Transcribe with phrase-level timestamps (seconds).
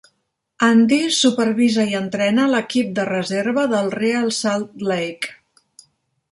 [0.67, 5.41] Andy supervisa i entrena l'equip de reserva del Real Salt Lake.